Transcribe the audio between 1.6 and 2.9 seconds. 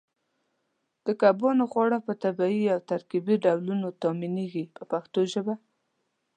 خواړه په طبیعي او